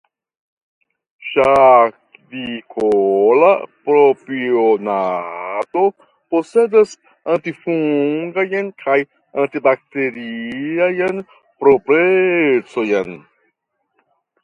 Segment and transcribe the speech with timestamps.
[1.25, 3.49] Ŝavikola
[3.89, 5.83] propionato
[6.35, 6.95] posedas
[7.33, 8.95] antifungajn kaj
[9.43, 11.21] antibakteriajn
[11.65, 13.15] proprecojn.